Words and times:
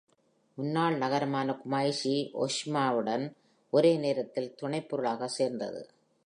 முன்னாள் 0.57 0.97
நகரமான 0.97 1.59
குமைஷி 1.65 2.15
ஓஷிமாவுடன் 2.39 3.31
ஒரே 3.73 3.97
நேரத்தில் 3.97 4.55
துணைப்பொருளாக 4.61 5.25
சேர்ந்தது. 5.25 5.81